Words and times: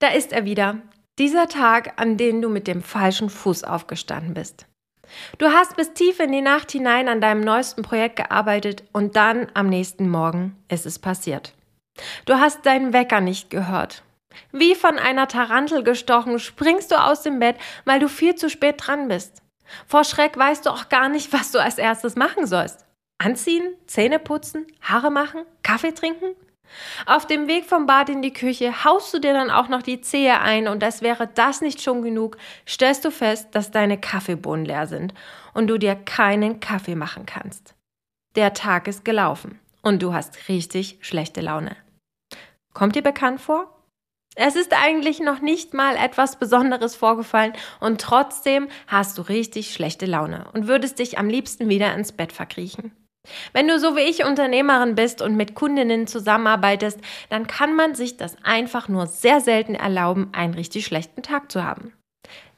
Da 0.00 0.08
ist 0.08 0.32
er 0.32 0.44
wieder. 0.44 0.78
Dieser 1.18 1.48
Tag, 1.48 2.00
an 2.00 2.16
dem 2.16 2.40
du 2.40 2.48
mit 2.48 2.68
dem 2.68 2.82
falschen 2.82 3.28
Fuß 3.28 3.64
aufgestanden 3.64 4.34
bist. 4.34 4.66
Du 5.38 5.46
hast 5.48 5.76
bis 5.76 5.92
tief 5.94 6.20
in 6.20 6.32
die 6.32 6.42
Nacht 6.42 6.70
hinein 6.70 7.08
an 7.08 7.20
deinem 7.20 7.40
neuesten 7.40 7.82
Projekt 7.82 8.16
gearbeitet 8.16 8.84
und 8.92 9.16
dann 9.16 9.48
am 9.54 9.68
nächsten 9.68 10.08
Morgen 10.08 10.56
ist 10.68 10.86
es 10.86 10.98
passiert. 10.98 11.54
Du 12.26 12.34
hast 12.34 12.64
deinen 12.66 12.92
Wecker 12.92 13.20
nicht 13.20 13.50
gehört. 13.50 14.04
Wie 14.52 14.74
von 14.74 14.98
einer 14.98 15.26
Tarantel 15.26 15.82
gestochen, 15.82 16.38
springst 16.38 16.92
du 16.92 17.02
aus 17.02 17.22
dem 17.22 17.40
Bett, 17.40 17.56
weil 17.84 17.98
du 17.98 18.08
viel 18.08 18.34
zu 18.34 18.48
spät 18.48 18.76
dran 18.78 19.08
bist. 19.08 19.42
Vor 19.86 20.04
Schreck 20.04 20.36
weißt 20.36 20.66
du 20.66 20.70
auch 20.70 20.88
gar 20.88 21.08
nicht, 21.08 21.32
was 21.32 21.50
du 21.50 21.60
als 21.60 21.78
erstes 21.78 22.14
machen 22.14 22.46
sollst. 22.46 22.86
Anziehen, 23.18 23.74
Zähne 23.86 24.18
putzen, 24.18 24.66
Haare 24.80 25.10
machen, 25.10 25.42
Kaffee 25.62 25.92
trinken? 25.92 26.36
Auf 27.06 27.26
dem 27.26 27.48
Weg 27.48 27.64
vom 27.64 27.86
Bad 27.86 28.08
in 28.08 28.22
die 28.22 28.32
Küche 28.32 28.84
haust 28.84 29.12
du 29.12 29.18
dir 29.18 29.32
dann 29.32 29.50
auch 29.50 29.68
noch 29.68 29.82
die 29.82 30.00
Zehe 30.00 30.40
ein 30.40 30.68
und 30.68 30.82
als 30.84 31.02
wäre 31.02 31.26
das 31.26 31.60
nicht 31.60 31.80
schon 31.82 32.02
genug, 32.02 32.36
stellst 32.66 33.04
du 33.04 33.10
fest, 33.10 33.48
dass 33.52 33.70
deine 33.70 33.98
Kaffeebohnen 33.98 34.64
leer 34.64 34.86
sind 34.86 35.14
und 35.54 35.68
du 35.68 35.78
dir 35.78 35.94
keinen 35.94 36.60
Kaffee 36.60 36.94
machen 36.94 37.26
kannst. 37.26 37.74
Der 38.36 38.54
Tag 38.54 38.88
ist 38.88 39.04
gelaufen 39.04 39.58
und 39.82 40.02
du 40.02 40.12
hast 40.12 40.48
richtig 40.48 40.98
schlechte 41.00 41.40
Laune. 41.40 41.76
Kommt 42.74 42.94
dir 42.94 43.02
bekannt 43.02 43.40
vor? 43.40 43.74
Es 44.36 44.54
ist 44.54 44.72
eigentlich 44.72 45.18
noch 45.18 45.40
nicht 45.40 45.74
mal 45.74 45.96
etwas 45.96 46.38
Besonderes 46.38 46.94
vorgefallen 46.94 47.54
und 47.80 48.00
trotzdem 48.00 48.68
hast 48.86 49.18
du 49.18 49.22
richtig 49.22 49.72
schlechte 49.72 50.06
Laune 50.06 50.48
und 50.52 50.68
würdest 50.68 51.00
dich 51.00 51.18
am 51.18 51.28
liebsten 51.28 51.68
wieder 51.68 51.92
ins 51.94 52.12
Bett 52.12 52.30
verkriechen. 52.30 52.92
Wenn 53.52 53.68
du 53.68 53.78
so 53.78 53.96
wie 53.96 54.00
ich 54.00 54.24
Unternehmerin 54.24 54.94
bist 54.94 55.22
und 55.22 55.36
mit 55.36 55.54
Kundinnen 55.54 56.06
zusammenarbeitest, 56.06 56.98
dann 57.28 57.46
kann 57.46 57.74
man 57.74 57.94
sich 57.94 58.16
das 58.16 58.36
einfach 58.42 58.88
nur 58.88 59.06
sehr 59.06 59.40
selten 59.40 59.74
erlauben, 59.74 60.30
einen 60.32 60.54
richtig 60.54 60.86
schlechten 60.86 61.22
Tag 61.22 61.50
zu 61.50 61.64
haben. 61.64 61.92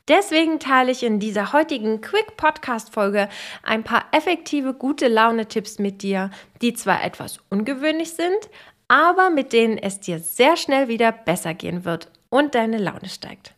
Deswegen 0.09 0.59
teile 0.59 0.91
ich 0.91 1.05
in 1.05 1.21
dieser 1.21 1.53
heutigen 1.53 2.01
Quick 2.01 2.37
Podcast 2.37 2.93
Folge 2.93 3.29
ein 3.63 3.85
paar 3.85 4.07
effektive 4.11 4.75
gute 4.75 5.07
Laune 5.07 5.47
Tipps 5.47 5.79
mit 5.79 6.03
dir, 6.03 6.31
die 6.63 6.75
zwar 6.75 7.05
etwas 7.05 7.39
ungewöhnlich 7.49 8.15
sind, 8.15 8.51
aber 8.89 9.31
mit 9.31 9.53
denen 9.53 9.79
es 9.79 10.01
dir 10.01 10.19
sehr 10.19 10.57
schnell 10.57 10.89
wieder 10.89 11.13
besser 11.13 11.55
gehen 11.55 11.85
wird 11.85 12.11
und 12.29 12.57
deine 12.57 12.79
Laune 12.79 13.09
steigt. 13.09 13.55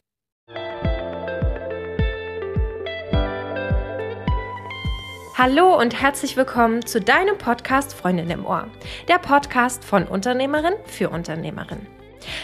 Hallo 5.35 5.81
und 5.81 5.99
herzlich 5.99 6.37
willkommen 6.37 6.85
zu 6.85 7.01
deinem 7.01 7.39
Podcast 7.39 7.95
Freundin 7.95 8.29
im 8.29 8.45
Ohr, 8.45 8.69
der 9.09 9.17
Podcast 9.19 9.83
von 9.83 10.05
Unternehmerin 10.05 10.75
für 10.85 11.09
Unternehmerin. 11.09 11.87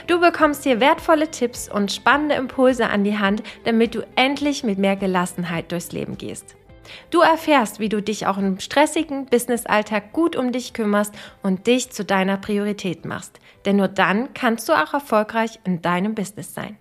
Du 0.07 0.19
bekommst 0.19 0.65
hier 0.65 0.81
wertvolle 0.81 1.31
Tipps 1.31 1.69
und 1.69 1.93
spannende 1.93 2.37
Impulse 2.37 2.89
an 2.89 3.05
die 3.05 3.19
Hand, 3.19 3.43
damit 3.65 3.95
du 3.95 4.07
endlich 4.17 4.65
mit 4.65 4.79
mehr 4.79 4.97
Gelassenheit 4.97 5.71
durchs 5.71 5.93
Leben 5.93 6.17
gehst. 6.17 6.57
Du 7.11 7.21
erfährst, 7.21 7.79
wie 7.79 7.91
du 7.91 8.01
dich 8.01 8.27
auch 8.27 8.39
im 8.39 8.59
stressigen 8.59 9.27
Businessalltag 9.27 10.15
gut 10.15 10.35
um 10.35 10.51
dich 10.51 10.73
kümmerst 10.73 11.15
und 11.43 11.67
dich 11.67 11.91
zu 11.91 12.07
deiner 12.07 12.39
Priorität 12.39 13.05
machst. 13.05 13.39
Denn 13.67 13.77
nur 13.77 13.89
dann 13.89 14.33
kannst 14.33 14.67
du 14.67 14.73
auch 14.73 14.95
erfolgreich 14.95 15.61
in 15.65 15.83
deinem 15.83 16.15
Business 16.15 16.55
sein. 16.55 16.79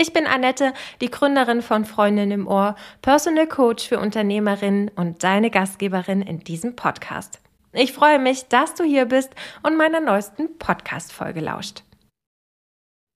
Ich 0.00 0.12
bin 0.12 0.28
Annette, 0.28 0.74
die 1.00 1.10
Gründerin 1.10 1.60
von 1.60 1.84
Freundin 1.84 2.30
im 2.30 2.46
Ohr, 2.46 2.76
Personal 3.02 3.48
Coach 3.48 3.88
für 3.88 3.98
Unternehmerinnen 3.98 4.92
und 4.94 5.24
deine 5.24 5.50
Gastgeberin 5.50 6.22
in 6.22 6.38
diesem 6.38 6.76
Podcast. 6.76 7.40
Ich 7.72 7.92
freue 7.92 8.20
mich, 8.20 8.46
dass 8.46 8.74
du 8.74 8.84
hier 8.84 9.06
bist 9.06 9.32
und 9.64 9.76
meiner 9.76 9.98
neuesten 9.98 10.56
Podcast-Folge 10.56 11.40
lauscht. 11.40 11.82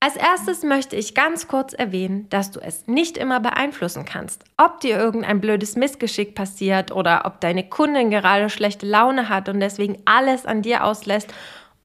Als 0.01 0.17
erstes 0.17 0.65
möchte 0.65 0.97
ich 0.97 1.15
ganz 1.15 1.47
kurz 1.47 1.73
erwähnen, 1.73 2.29
dass 2.31 2.51
du 2.51 2.59
es 2.59 2.89
nicht 2.89 3.17
immer 3.17 3.39
beeinflussen 3.39 4.05
kannst, 4.05 4.43
ob 4.57 4.81
dir 4.81 4.99
irgendein 4.99 5.41
blödes 5.41 5.77
Missgeschick 5.77 6.35
passiert 6.35 6.91
oder 6.91 7.23
ob 7.27 7.41
deine 7.41 7.69
Kundin 7.69 8.11
gerade 8.11 8.51
schlechte 8.51 8.87
Laune 8.87 9.29
hat 9.29 9.48
und 9.48 9.61
deswegen 9.61 10.03
alles 10.05 10.47
an 10.47 10.63
dir 10.63 10.83
auslässt 10.83 11.33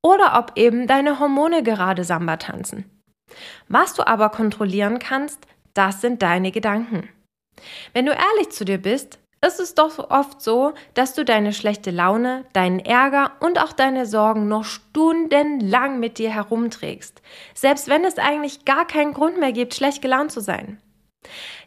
oder 0.02 0.40
ob 0.40 0.54
eben 0.56 0.88
deine 0.88 1.20
Hormone 1.20 1.62
gerade 1.62 2.04
Samba 2.04 2.38
tanzen. 2.38 2.97
Was 3.68 3.94
du 3.94 4.06
aber 4.06 4.30
kontrollieren 4.30 5.00
kannst, 5.00 5.40
das 5.74 6.02
sind 6.02 6.22
deine 6.22 6.52
Gedanken. 6.52 7.10
Wenn 7.94 8.06
du 8.06 8.12
ehrlich 8.12 8.50
zu 8.50 8.66
dir 8.66 8.78
bist, 8.78 9.20
ist 9.46 9.60
es 9.60 9.76
doch 9.76 10.10
oft 10.10 10.42
so, 10.42 10.74
dass 10.94 11.14
du 11.14 11.24
deine 11.24 11.54
schlechte 11.54 11.92
Laune, 11.92 12.46
deinen 12.54 12.80
Ärger 12.80 13.34
und 13.40 13.62
auch 13.62 13.72
deine 13.72 14.06
Sorgen 14.06 14.48
noch 14.48 14.64
stundenlang 14.64 16.00
mit 16.00 16.18
dir 16.18 16.32
herumträgst, 16.32 17.22
selbst 17.54 17.88
wenn 17.88 18.04
es 18.04 18.18
eigentlich 18.18 18.66
gar 18.66 18.88
keinen 18.88 19.14
Grund 19.14 19.40
mehr 19.40 19.52
gibt, 19.52 19.76
schlecht 19.76 20.02
gelaunt 20.02 20.32
zu 20.32 20.42
sein. 20.42 20.82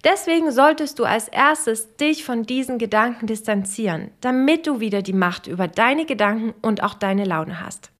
Deswegen 0.05 0.51
solltest 0.51 0.99
du 0.99 1.05
als 1.05 1.29
erstes 1.29 1.97
dich 1.97 2.25
von 2.25 2.45
diesen 2.45 2.79
Gedanken 2.79 3.27
distanzieren, 3.27 4.11
damit 4.21 4.67
du 4.67 4.81
wieder 4.81 5.03
die 5.03 5.13
Macht 5.13 5.47
über 5.47 5.69
deine 5.69 6.07
Gedanken 6.07 6.55
und 6.63 6.83
auch 6.83 6.95
deine 6.95 7.25
Laune 7.25 7.65
hast. 7.65 7.93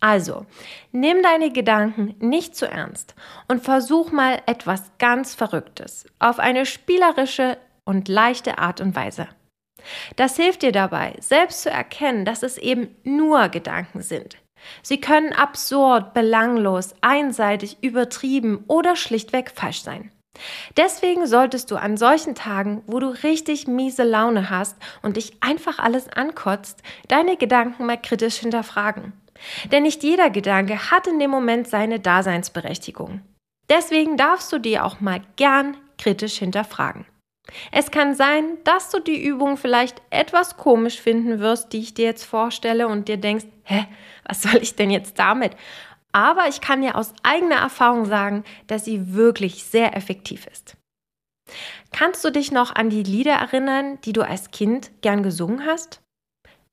Also, 0.00 0.44
nimm 0.92 1.22
deine 1.22 1.50
Gedanken 1.50 2.14
nicht 2.18 2.56
zu 2.56 2.66
ernst 2.66 3.14
und 3.48 3.64
versuch 3.64 4.12
mal 4.12 4.42
etwas 4.46 4.82
ganz 4.98 5.34
Verrücktes 5.34 6.06
auf 6.18 6.38
eine 6.38 6.66
spielerische 6.66 7.56
und 7.84 8.08
leichte 8.08 8.58
Art 8.58 8.80
und 8.80 8.94
Weise. 8.94 9.28
Das 10.16 10.36
hilft 10.36 10.62
dir 10.62 10.72
dabei, 10.72 11.14
selbst 11.20 11.62
zu 11.62 11.70
erkennen, 11.70 12.24
dass 12.24 12.42
es 12.42 12.58
eben 12.58 12.94
nur 13.02 13.48
Gedanken 13.48 14.02
sind. 14.02 14.36
Sie 14.82 15.00
können 15.00 15.32
absurd, 15.32 16.14
belanglos, 16.14 16.94
einseitig, 17.00 17.78
übertrieben 17.82 18.64
oder 18.66 18.96
schlichtweg 18.96 19.50
falsch 19.50 19.82
sein. 19.82 20.10
Deswegen 20.76 21.26
solltest 21.26 21.70
du 21.70 21.76
an 21.76 21.96
solchen 21.96 22.34
Tagen, 22.34 22.82
wo 22.86 22.98
du 22.98 23.08
richtig 23.08 23.68
miese 23.68 24.02
Laune 24.02 24.50
hast 24.50 24.76
und 25.02 25.16
dich 25.16 25.36
einfach 25.40 25.78
alles 25.78 26.08
ankotzt, 26.08 26.82
deine 27.08 27.36
Gedanken 27.36 27.86
mal 27.86 28.00
kritisch 28.00 28.36
hinterfragen. 28.36 29.12
Denn 29.72 29.82
nicht 29.82 30.02
jeder 30.02 30.30
Gedanke 30.30 30.90
hat 30.90 31.06
in 31.06 31.18
dem 31.18 31.30
Moment 31.30 31.68
seine 31.68 32.00
Daseinsberechtigung. 32.00 33.22
Deswegen 33.68 34.16
darfst 34.16 34.52
du 34.52 34.58
dir 34.58 34.84
auch 34.84 35.00
mal 35.00 35.22
gern 35.36 35.76
kritisch 35.98 36.38
hinterfragen. 36.38 37.06
Es 37.72 37.90
kann 37.90 38.14
sein, 38.14 38.58
dass 38.64 38.90
du 38.90 39.00
die 39.00 39.22
Übung 39.22 39.56
vielleicht 39.56 40.00
etwas 40.10 40.56
komisch 40.56 41.00
finden 41.00 41.40
wirst, 41.40 41.72
die 41.72 41.80
ich 41.80 41.94
dir 41.94 42.06
jetzt 42.06 42.24
vorstelle 42.24 42.88
und 42.88 43.08
dir 43.08 43.18
denkst, 43.18 43.46
hä, 43.64 43.86
was 44.26 44.42
soll 44.42 44.62
ich 44.62 44.76
denn 44.76 44.90
jetzt 44.90 45.18
damit? 45.18 45.54
Aber 46.12 46.48
ich 46.48 46.60
kann 46.60 46.80
dir 46.80 46.96
aus 46.96 47.12
eigener 47.22 47.56
Erfahrung 47.56 48.06
sagen, 48.06 48.44
dass 48.66 48.84
sie 48.84 49.14
wirklich 49.14 49.64
sehr 49.64 49.96
effektiv 49.96 50.46
ist. 50.46 50.76
Kannst 51.92 52.24
du 52.24 52.30
dich 52.30 52.50
noch 52.50 52.74
an 52.74 52.88
die 52.88 53.02
Lieder 53.02 53.34
erinnern, 53.34 54.00
die 54.02 54.12
du 54.12 54.22
als 54.22 54.50
Kind 54.50 54.90
gern 55.02 55.22
gesungen 55.22 55.66
hast? 55.66 56.00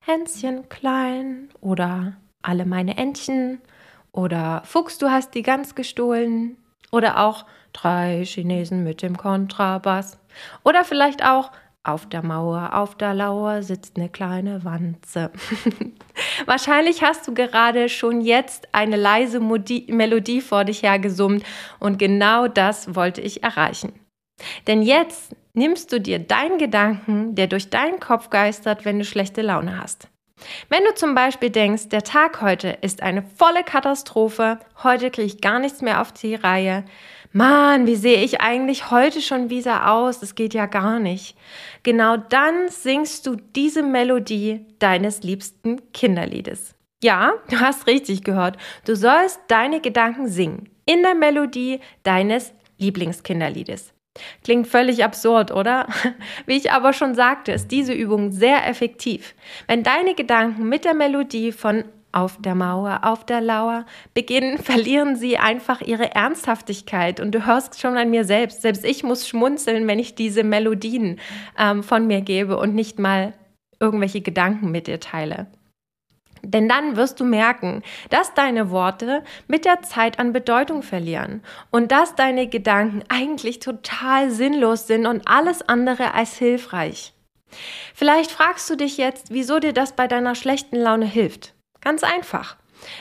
Hänschen 0.03 0.69
klein 0.69 1.49
oder 1.59 2.15
alle 2.41 2.65
meine 2.65 2.97
Entchen 2.97 3.61
oder 4.11 4.61
Fuchs, 4.65 4.97
du 4.97 5.09
hast 5.09 5.33
die 5.35 5.43
Gans 5.43 5.75
gestohlen 5.75 6.57
oder 6.91 7.19
auch 7.19 7.45
drei 7.73 8.23
Chinesen 8.25 8.83
mit 8.83 9.01
dem 9.01 9.17
Kontrabass 9.17 10.19
oder 10.63 10.83
vielleicht 10.83 11.23
auch 11.25 11.51
auf 11.83 12.07
der 12.07 12.23
Mauer, 12.23 12.75
auf 12.75 12.95
der 12.95 13.15
Lauer 13.15 13.63
sitzt 13.63 13.97
eine 13.97 14.07
kleine 14.07 14.63
Wanze. 14.63 15.31
Wahrscheinlich 16.45 17.01
hast 17.01 17.27
du 17.27 17.33
gerade 17.33 17.89
schon 17.89 18.21
jetzt 18.21 18.67
eine 18.71 18.97
leise 18.97 19.39
Modi 19.39 19.87
Melodie 19.89 20.41
vor 20.41 20.63
dich 20.63 20.83
hergesummt 20.83 21.43
und 21.79 21.97
genau 21.97 22.47
das 22.47 22.95
wollte 22.95 23.21
ich 23.21 23.41
erreichen. 23.41 23.93
Denn 24.67 24.83
jetzt 24.83 25.35
nimmst 25.53 25.91
du 25.91 25.99
dir 25.99 26.19
deinen 26.19 26.59
Gedanken, 26.59 27.35
der 27.35 27.47
durch 27.47 27.69
deinen 27.69 27.99
Kopf 27.99 28.29
geistert, 28.29 28.85
wenn 28.85 28.99
du 28.99 29.05
schlechte 29.05 29.41
Laune 29.41 29.81
hast. 29.81 30.07
Wenn 30.69 30.83
du 30.83 30.93
zum 30.95 31.15
Beispiel 31.15 31.49
denkst, 31.49 31.89
der 31.89 32.03
Tag 32.03 32.41
heute 32.41 32.77
ist 32.81 33.03
eine 33.03 33.23
volle 33.23 33.63
Katastrophe, 33.63 34.59
heute 34.83 35.11
kriege 35.11 35.27
ich 35.27 35.41
gar 35.41 35.59
nichts 35.59 35.81
mehr 35.81 36.01
auf 36.01 36.11
die 36.11 36.35
Reihe, 36.35 36.83
Mann, 37.33 37.87
wie 37.87 37.95
sehe 37.95 38.21
ich 38.23 38.41
eigentlich 38.41 38.91
heute 38.91 39.21
schon 39.21 39.49
wieder 39.49 39.89
aus? 39.89 40.19
Das 40.19 40.35
geht 40.35 40.53
ja 40.53 40.65
gar 40.65 40.99
nicht. 40.99 41.37
Genau 41.83 42.17
dann 42.17 42.67
singst 42.67 43.25
du 43.25 43.37
diese 43.55 43.83
Melodie 43.83 44.65
deines 44.79 45.23
liebsten 45.23 45.81
Kinderliedes. 45.93 46.75
Ja, 47.01 47.33
du 47.49 47.59
hast 47.59 47.87
richtig 47.87 48.23
gehört. 48.23 48.57
Du 48.85 48.97
sollst 48.97 49.39
deine 49.47 49.79
Gedanken 49.79 50.27
singen 50.27 50.69
in 50.85 51.03
der 51.03 51.15
Melodie 51.15 51.79
deines 52.03 52.53
Lieblingskinderliedes. 52.79 53.93
Klingt 54.43 54.67
völlig 54.67 55.03
absurd, 55.03 55.51
oder? 55.51 55.87
Wie 56.45 56.57
ich 56.57 56.71
aber 56.71 56.93
schon 56.93 57.15
sagte, 57.15 57.51
ist 57.53 57.71
diese 57.71 57.93
Übung 57.93 58.31
sehr 58.31 58.67
effektiv. 58.67 59.35
Wenn 59.67 59.83
deine 59.83 60.15
Gedanken 60.15 60.67
mit 60.67 60.85
der 60.85 60.93
Melodie 60.93 61.51
von 61.51 61.85
auf 62.11 62.37
der 62.41 62.55
Mauer, 62.55 62.99
auf 63.03 63.25
der 63.25 63.39
Lauer 63.39 63.85
beginnen, 64.13 64.57
verlieren 64.63 65.15
sie 65.15 65.37
einfach 65.37 65.81
ihre 65.81 66.13
Ernsthaftigkeit. 66.13 67.19
Und 67.19 67.33
du 67.33 67.45
hörst 67.45 67.79
schon 67.79 67.97
an 67.97 68.09
mir 68.09 68.25
selbst. 68.25 68.61
Selbst 68.61 68.83
ich 68.83 69.03
muss 69.03 69.27
schmunzeln, 69.27 69.87
wenn 69.87 69.99
ich 69.99 70.15
diese 70.15 70.43
Melodien 70.43 71.19
ähm, 71.57 71.83
von 71.83 72.07
mir 72.07 72.21
gebe 72.21 72.57
und 72.57 72.75
nicht 72.75 72.99
mal 72.99 73.33
irgendwelche 73.79 74.21
Gedanken 74.21 74.71
mit 74.71 74.87
dir 74.87 74.99
teile. 74.99 75.47
Denn 76.43 76.67
dann 76.67 76.95
wirst 76.95 77.19
du 77.19 77.23
merken, 77.23 77.83
dass 78.09 78.33
deine 78.33 78.71
Worte 78.71 79.23
mit 79.47 79.65
der 79.65 79.81
Zeit 79.81 80.19
an 80.19 80.33
Bedeutung 80.33 80.83
verlieren 80.83 81.43
und 81.69 81.91
dass 81.91 82.15
deine 82.15 82.47
Gedanken 82.47 83.03
eigentlich 83.09 83.59
total 83.59 84.31
sinnlos 84.31 84.87
sind 84.87 85.05
und 85.05 85.27
alles 85.27 85.61
andere 85.61 86.13
als 86.13 86.37
hilfreich. 86.37 87.13
Vielleicht 87.93 88.31
fragst 88.31 88.69
du 88.69 88.75
dich 88.75 88.97
jetzt, 88.97 89.31
wieso 89.31 89.59
dir 89.59 89.73
das 89.73 89.93
bei 89.95 90.07
deiner 90.07 90.35
schlechten 90.35 90.77
Laune 90.77 91.05
hilft. 91.05 91.53
Ganz 91.81 92.03
einfach. 92.03 92.57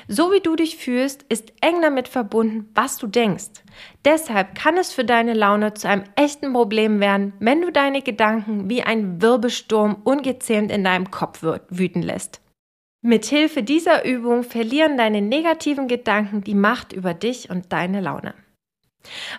So 0.08 0.32
wie 0.32 0.40
du 0.40 0.56
dich 0.56 0.76
fühlst, 0.76 1.25
ist 1.28 1.52
eng 1.62 1.81
damit 1.81 2.08
verbunden, 2.08 2.70
was 2.75 2.98
du 2.98 3.06
denkst. 3.06 3.62
Deshalb 4.04 4.54
kann 4.54 4.76
es 4.76 4.92
für 4.92 5.04
deine 5.04 5.32
Laune 5.32 5.75
zu 5.75 5.88
einem 5.88 6.04
echten 6.16 6.52
Problem 6.52 7.00
werden, 7.00 7.32
wenn 7.40 7.62
du 7.62 7.72
deine 7.72 8.02
Gedanken 8.02 8.69
wie 8.69 8.82
ein 8.82 9.22
Wirbelsturm 9.22 10.02
ungezähmt 10.04 10.70
in 10.70 10.84
deinem 10.84 11.10
Kopf 11.10 11.42
wüten 11.42 12.02
lässt. 12.02 12.40
Mithilfe 13.02 13.62
dieser 13.62 14.05
Übung 14.05 14.43
verlieren 14.43 14.99
deine 14.99 15.23
negativen 15.23 15.88
Gedanken 15.88 16.43
die 16.43 16.55
Macht 16.55 16.93
über 16.93 17.14
dich 17.14 17.49
und 17.49 17.73
deine 17.73 18.00
Laune. 18.00 18.35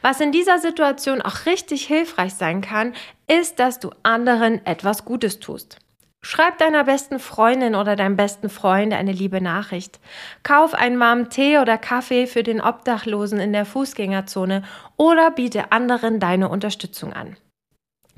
Was 0.02 0.19
in 0.19 0.31
dieser 0.31 0.58
Situation 0.58 1.22
auch 1.22 1.46
richtig 1.46 1.86
hilfreich 1.86 2.34
sein 2.34 2.62
kann, 2.62 2.94
ist, 3.28 3.60
dass 3.60 3.80
du 3.80 3.92
anderen 4.02 4.66
etwas 4.66 5.06
Gutes 5.06 5.40
tust. 5.40 5.78
Schreib 6.24 6.58
deiner 6.60 6.84
besten 6.84 7.19
Freundin 7.19 7.75
oder 7.75 7.96
deinem 7.96 8.16
besten 8.16 8.50
Freund 8.50 8.94
eine 8.94 9.12
liebe 9.12 9.42
Nachricht. 9.42 10.00
Kauf 10.44 10.74
einen 10.74 11.00
warmen 11.00 11.30
Tee 11.30 11.58
oder 11.58 11.78
Kaffee 11.78 12.28
für 12.28 12.44
den 12.44 12.62
Obdachlosen 12.62 13.40
in 13.40 13.54
der 13.54 13.66
Fußgängerzone 13.66 14.63
oder 14.98 15.31
biete 15.31 15.72
anderen 15.72 16.19
deine 16.19 16.50
Unterstützung 16.50 17.13
an. 17.13 17.38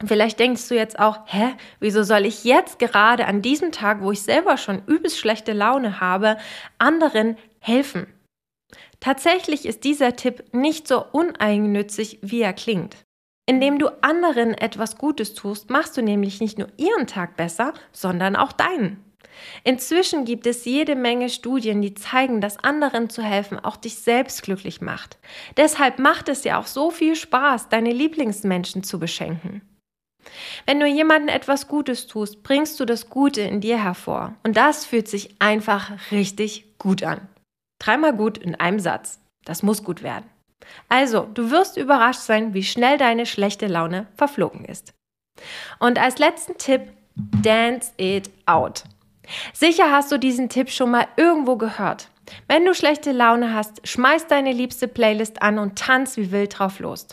Vielleicht 0.05 0.39
denkst 0.39 0.67
du 0.67 0.75
jetzt 0.75 0.99
auch, 0.99 1.19
hä, 1.25 1.53
wieso 1.79 2.03
soll 2.03 2.25
ich 2.25 2.43
jetzt 2.43 2.79
gerade 2.79 3.25
an 3.25 3.41
diesem 3.41 3.71
Tag, 3.71 4.01
wo 4.01 4.11
ich 4.11 4.21
selber 4.21 4.57
schon 4.57 4.83
übelst 4.85 5.17
schlechte 5.17 5.53
Laune 5.53 5.99
habe, 6.01 6.37
anderen 6.77 7.37
helfen? 7.59 8.07
Tatsächlich 8.99 9.65
ist 9.65 9.83
dieser 9.83 10.15
Tipp 10.15 10.43
nicht 10.53 10.87
so 10.87 11.05
uneigennützig, 11.11 12.19
wie 12.21 12.41
er 12.41 12.53
klingt. 12.53 12.97
Indem 13.45 13.77
du 13.77 13.89
anderen 14.01 14.53
etwas 14.53 14.97
Gutes 14.97 15.33
tust, 15.33 15.69
machst 15.69 15.97
du 15.97 16.01
nämlich 16.01 16.39
nicht 16.39 16.57
nur 16.57 16.69
ihren 16.77 17.07
Tag 17.07 17.35
besser, 17.35 17.73
sondern 17.91 18.35
auch 18.35 18.53
deinen. 18.53 19.03
Inzwischen 19.63 20.25
gibt 20.25 20.47
es 20.47 20.63
jede 20.63 20.95
Menge 20.95 21.29
Studien, 21.29 21.81
die 21.81 21.93
zeigen, 21.93 22.39
dass 22.39 22.63
anderen 22.63 23.09
zu 23.09 23.21
helfen 23.21 23.59
auch 23.59 23.75
dich 23.75 23.95
selbst 23.95 24.43
glücklich 24.43 24.79
macht. 24.79 25.17
Deshalb 25.57 25.99
macht 25.99 26.29
es 26.29 26.41
dir 26.41 26.57
auch 26.57 26.67
so 26.67 26.91
viel 26.91 27.15
Spaß, 27.15 27.69
deine 27.69 27.91
Lieblingsmenschen 27.91 28.83
zu 28.83 28.99
beschenken. 28.99 29.61
Wenn 30.65 30.79
du 30.79 30.87
jemandem 30.87 31.33
etwas 31.33 31.67
Gutes 31.67 32.07
tust, 32.07 32.43
bringst 32.43 32.79
du 32.79 32.85
das 32.85 33.09
Gute 33.09 33.41
in 33.41 33.61
dir 33.61 33.81
hervor. 33.81 34.33
Und 34.43 34.57
das 34.57 34.85
fühlt 34.85 35.07
sich 35.07 35.35
einfach 35.39 35.91
richtig 36.11 36.77
gut 36.77 37.03
an. 37.03 37.27
Dreimal 37.79 38.15
gut 38.15 38.37
in 38.37 38.55
einem 38.55 38.79
Satz. 38.79 39.19
Das 39.45 39.63
muss 39.63 39.83
gut 39.83 40.03
werden. 40.03 40.29
Also, 40.89 41.27
du 41.33 41.51
wirst 41.51 41.77
überrascht 41.77 42.21
sein, 42.21 42.53
wie 42.53 42.63
schnell 42.63 42.97
deine 42.97 43.25
schlechte 43.25 43.67
Laune 43.67 44.07
verflogen 44.15 44.65
ist. 44.65 44.93
Und 45.79 45.99
als 45.99 46.19
letzten 46.19 46.57
Tipp, 46.57 46.81
dance 47.15 47.91
it 47.97 48.29
out. 48.45 48.83
Sicher 49.53 49.91
hast 49.91 50.11
du 50.11 50.17
diesen 50.17 50.49
Tipp 50.49 50.69
schon 50.69 50.91
mal 50.91 51.07
irgendwo 51.17 51.57
gehört. 51.57 52.09
Wenn 52.47 52.65
du 52.65 52.73
schlechte 52.73 53.11
Laune 53.11 53.53
hast, 53.53 53.85
schmeiß 53.87 54.27
deine 54.27 54.53
liebste 54.53 54.87
Playlist 54.87 55.41
an 55.41 55.59
und 55.59 55.77
tanz 55.77 56.17
wie 56.17 56.31
wild 56.31 56.57
drauf 56.57 56.79
los. 56.79 57.07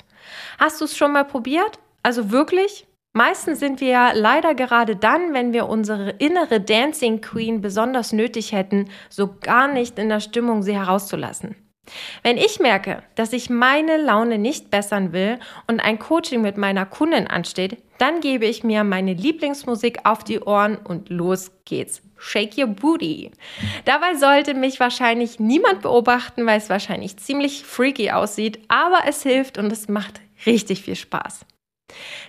Hast 0.58 0.80
du 0.80 0.84
es 0.84 0.96
schon 0.96 1.12
mal 1.12 1.24
probiert? 1.24 1.78
Also 2.02 2.30
wirklich? 2.30 2.86
Meistens 3.12 3.58
sind 3.58 3.80
wir 3.80 3.88
ja 3.88 4.12
leider 4.12 4.54
gerade 4.54 4.94
dann, 4.94 5.34
wenn 5.34 5.52
wir 5.52 5.68
unsere 5.68 6.10
innere 6.10 6.60
Dancing 6.60 7.20
Queen 7.20 7.60
besonders 7.60 8.12
nötig 8.12 8.52
hätten, 8.52 8.88
so 9.08 9.34
gar 9.40 9.66
nicht 9.66 9.98
in 9.98 10.08
der 10.08 10.20
Stimmung 10.20 10.62
sie 10.62 10.74
herauszulassen. 10.74 11.56
Wenn 12.22 12.36
ich 12.36 12.60
merke, 12.60 13.02
dass 13.16 13.32
ich 13.32 13.50
meine 13.50 13.96
Laune 13.96 14.38
nicht 14.38 14.70
bessern 14.70 15.12
will 15.12 15.40
und 15.66 15.80
ein 15.80 15.98
Coaching 15.98 16.40
mit 16.40 16.56
meiner 16.56 16.86
Kundin 16.86 17.26
ansteht, 17.26 17.82
dann 17.98 18.20
gebe 18.20 18.46
ich 18.46 18.62
mir 18.62 18.84
meine 18.84 19.14
Lieblingsmusik 19.14 20.00
auf 20.04 20.22
die 20.22 20.40
Ohren 20.40 20.76
und 20.76 21.08
los 21.08 21.50
geht's. 21.64 22.02
Shake 22.16 22.58
your 22.58 22.68
booty. 22.68 23.32
Dabei 23.86 24.14
sollte 24.14 24.54
mich 24.54 24.78
wahrscheinlich 24.78 25.40
niemand 25.40 25.82
beobachten, 25.82 26.46
weil 26.46 26.58
es 26.58 26.70
wahrscheinlich 26.70 27.16
ziemlich 27.16 27.64
freaky 27.64 28.10
aussieht, 28.12 28.60
aber 28.68 29.00
es 29.08 29.22
hilft 29.22 29.58
und 29.58 29.72
es 29.72 29.88
macht 29.88 30.20
richtig 30.46 30.82
viel 30.82 30.96
Spaß. 30.96 31.40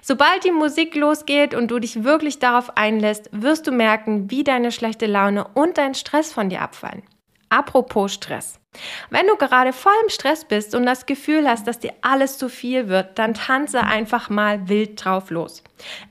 Sobald 0.01 0.43
die 0.43 0.51
Musik 0.51 0.95
losgeht 0.95 1.53
und 1.53 1.69
du 1.69 1.79
dich 1.79 2.03
wirklich 2.03 2.39
darauf 2.39 2.77
einlässt, 2.77 3.29
wirst 3.31 3.67
du 3.67 3.71
merken, 3.71 4.29
wie 4.31 4.43
deine 4.43 4.71
schlechte 4.71 5.05
Laune 5.05 5.47
und 5.53 5.77
dein 5.77 5.93
Stress 5.93 6.33
von 6.33 6.49
dir 6.49 6.61
abfallen. 6.61 7.03
Apropos 7.49 8.13
Stress. 8.13 8.61
Wenn 9.09 9.27
du 9.27 9.35
gerade 9.35 9.73
voll 9.73 9.91
im 10.03 10.09
Stress 10.09 10.45
bist 10.45 10.73
und 10.73 10.85
das 10.85 11.05
Gefühl 11.05 11.49
hast, 11.49 11.67
dass 11.67 11.79
dir 11.79 11.93
alles 12.01 12.37
zu 12.37 12.47
viel 12.47 12.87
wird, 12.87 13.19
dann 13.19 13.33
tanze 13.33 13.81
einfach 13.81 14.29
mal 14.29 14.69
wild 14.69 15.03
drauf 15.03 15.29
los. 15.29 15.61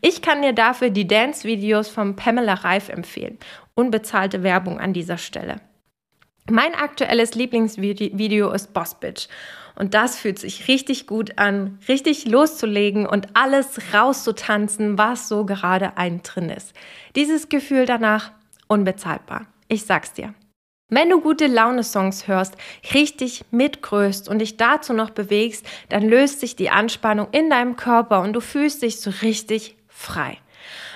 Ich 0.02 0.20
kann 0.20 0.42
dir 0.42 0.52
dafür 0.52 0.90
die 0.90 1.06
Dance-Videos 1.06 1.88
von 1.88 2.16
Pamela 2.16 2.54
Reif 2.54 2.90
empfehlen. 2.90 3.38
Unbezahlte 3.74 4.42
Werbung 4.42 4.78
an 4.78 4.92
dieser 4.92 5.16
Stelle. 5.16 5.56
Mein 6.48 6.74
aktuelles 6.74 7.34
Lieblingsvideo 7.34 8.50
ist 8.52 8.72
Boss 8.72 8.94
Bitch. 8.94 9.28
Und 9.76 9.94
das 9.94 10.18
fühlt 10.18 10.38
sich 10.38 10.68
richtig 10.68 11.06
gut 11.06 11.38
an, 11.38 11.78
richtig 11.88 12.26
loszulegen 12.26 13.06
und 13.06 13.28
alles 13.34 13.94
rauszutanzen, 13.94 14.98
was 14.98 15.28
so 15.28 15.46
gerade 15.46 15.96
ein 15.96 16.22
drin 16.22 16.50
ist. 16.50 16.74
Dieses 17.16 17.48
Gefühl 17.48 17.86
danach 17.86 18.32
unbezahlbar. 18.68 19.46
Ich 19.68 19.84
sag's 19.86 20.12
dir. 20.12 20.34
Wenn 20.92 21.08
du 21.08 21.20
gute 21.20 21.46
Laune-Songs 21.46 22.26
hörst, 22.26 22.56
richtig 22.92 23.44
mitgrößt 23.52 24.28
und 24.28 24.40
dich 24.40 24.56
dazu 24.56 24.92
noch 24.92 25.10
bewegst, 25.10 25.64
dann 25.88 26.02
löst 26.02 26.40
sich 26.40 26.56
die 26.56 26.70
Anspannung 26.70 27.28
in 27.30 27.48
deinem 27.48 27.76
Körper 27.76 28.20
und 28.22 28.32
du 28.32 28.40
fühlst 28.40 28.82
dich 28.82 29.00
so 29.00 29.10
richtig 29.22 29.76
frei. 29.86 30.36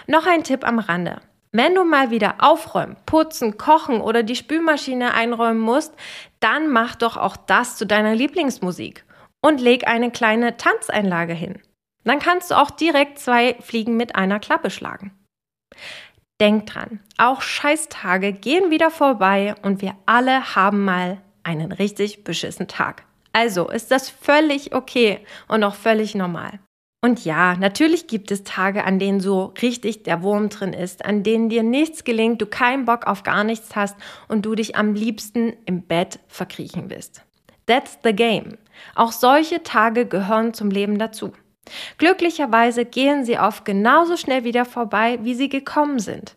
Noch 0.09 0.27
ein 0.27 0.43
Tipp 0.43 0.67
am 0.67 0.81
Rande. 0.81 1.21
Wenn 1.57 1.77
du 1.77 1.85
mal 1.85 2.11
wieder 2.11 2.35
aufräumen, 2.41 2.97
putzen, 3.07 3.57
kochen 3.57 4.01
oder 4.01 4.25
die 4.25 4.35
Spülmaschine 4.35 5.15
einräumen 5.15 5.61
musst, 5.61 5.95
dann 6.41 6.69
mach 6.69 6.97
doch 6.97 7.17
auch 7.17 7.37
das 7.37 7.77
zu 7.77 7.87
deiner 7.87 8.17
Lieblingsmusik 8.17 9.05
und 9.41 9.61
leg 9.61 9.87
eine 9.87 10.11
kleine 10.11 10.57
Tanzeinlage 10.57 11.33
hin. 11.33 11.63
Dann 12.03 12.19
kannst 12.19 12.51
du 12.51 12.57
auch 12.57 12.73
direkt 12.73 13.21
zwei 13.21 13.55
Fliegen 13.61 13.97
mit 13.97 14.17
einer 14.17 14.41
Klappe 14.41 14.69
schlagen. 14.69 15.13
Denk 16.41 16.67
dran, 16.67 16.99
auch 17.19 17.41
Scheißtage 17.41 18.33
gehen 18.33 18.73
wieder 18.73 18.91
vorbei 18.91 19.55
und 19.63 19.81
wir 19.81 19.95
alle 20.07 20.57
haben 20.57 20.85
mal 20.85 21.21
einen 21.45 21.71
richtig 21.71 22.25
beschissenen 22.25 22.67
Tag. 22.67 23.05
Also 23.33 23.71
ist 23.71 23.93
das 23.93 24.11
völlig 24.11 24.75
okay 24.75 25.25
und 25.47 25.63
auch 25.63 25.77
völlig 25.77 26.17
normal. 26.17 26.59
Und 27.05 27.23
ja, 27.27 27.55
natürlich 27.57 28.07
gibt 28.07 28.31
es 28.31 28.45
Tage, 28.45 28.85
an 28.85 28.99
denen 28.99 29.21
so 29.21 29.53
richtig 29.61 30.05
der 30.05 30.23
Wurm 30.23 30.49
drin 30.49 30.73
ist, 30.73 31.05
an 31.05 31.23
denen 31.23 31.51
dir 31.51 31.63
nichts 31.63 32.05
gelingt, 32.05 32.41
du 32.41 32.47
keinen 32.47 32.87
Bock 32.87 33.07
auf 33.07 33.25
gar 33.25 33.45
nichts 33.45 33.77
hast 33.77 33.95
und 34.27 34.47
du 34.47 34.55
dich 34.55 34.77
am 34.77 34.95
liebsten 34.95 35.53
im 35.67 35.83
Bett 35.83 36.19
verkriechen 36.29 36.89
willst. 36.89 37.23
That's 37.67 37.99
the 38.05 38.15
game. 38.15 38.57
Auch 38.95 39.13
solche 39.13 39.63
Tage 39.63 40.07
gehören 40.07 40.55
zum 40.55 40.71
Leben 40.71 40.97
dazu. 40.97 41.35
Glücklicherweise 41.99 42.87
gehen 42.87 43.27
sie 43.27 43.39
oft 43.39 43.67
genauso 43.67 44.17
schnell 44.17 44.45
wieder 44.45 44.65
vorbei, 44.65 45.19
wie 45.21 45.35
sie 45.35 45.51
gekommen 45.51 45.99
sind. 45.99 46.37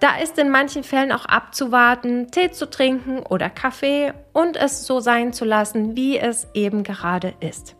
Da 0.00 0.16
ist 0.16 0.36
in 0.36 0.50
manchen 0.50 0.82
Fällen 0.82 1.12
auch 1.12 1.26
abzuwarten, 1.26 2.32
Tee 2.32 2.50
zu 2.50 2.68
trinken 2.68 3.20
oder 3.20 3.48
Kaffee 3.48 4.12
und 4.32 4.56
es 4.56 4.84
so 4.84 4.98
sein 4.98 5.32
zu 5.32 5.44
lassen, 5.44 5.94
wie 5.94 6.18
es 6.18 6.48
eben 6.54 6.82
gerade 6.82 7.34
ist. 7.38 7.76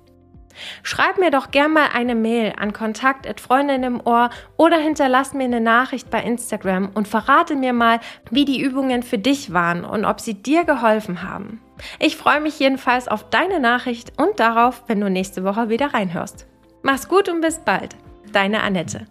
Schreib 0.83 1.19
mir 1.19 1.31
doch 1.31 1.51
gern 1.51 1.73
mal 1.73 1.89
eine 1.93 2.15
Mail 2.15 2.53
an 2.59 2.73
Kontakt@freundin 2.73 3.83
im 3.83 4.01
Ohr 4.05 4.31
oder 4.57 4.79
hinterlass 4.79 5.33
mir 5.33 5.45
eine 5.45 5.61
Nachricht 5.61 6.11
bei 6.11 6.23
Instagram 6.23 6.91
und 6.95 7.09
verrate 7.09 7.57
mir 7.57 7.73
mal, 7.73 8.01
wie 8.31 8.45
die 8.45 8.61
Übungen 8.61 9.03
für 9.03 9.19
dich 9.19 9.53
waren 9.53 9.85
und 9.85 10.05
ob 10.05 10.21
sie 10.21 10.35
dir 10.35 10.65
geholfen 10.65 11.23
haben. 11.23 11.61
Ich 11.99 12.17
freue 12.17 12.41
mich 12.41 12.59
jedenfalls 12.59 13.09
auf 13.09 13.29
deine 13.31 13.61
Nachricht 13.61 14.13
und 14.21 14.39
darauf, 14.41 14.85
wenn 14.87 15.01
du 15.01 15.11
nächste 15.11 15.45
Woche 15.45 15.69
wieder 15.69 15.95
reinhörst. 15.95 16.47
Mach's 16.83 17.09
gut 17.09 17.29
und 17.29 17.41
bis 17.41 17.59
bald. 17.59 17.97
Deine 18.33 18.63
Annette. 18.63 19.07